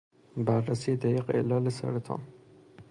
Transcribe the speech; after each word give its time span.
بررسی 0.45 0.95
دقیق 0.97 1.29
علل 1.35 1.69
سرطان 1.69 2.21